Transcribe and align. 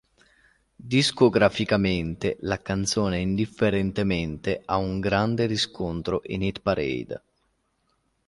Discograficamente, 0.93 2.37
la 2.39 2.59
canzone 2.59 3.19
"Indifferentemente" 3.21 4.63
ha 4.65 4.77
un 4.77 4.99
grande 4.99 5.45
riscontro 5.45 6.21
in 6.25 6.41
hit 6.41 6.59
parade. 6.61 7.21